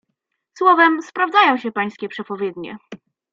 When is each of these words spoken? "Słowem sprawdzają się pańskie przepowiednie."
"Słowem 0.57 1.01
sprawdzają 1.01 1.57
się 1.57 1.71
pańskie 1.71 2.09
przepowiednie." 2.09 2.77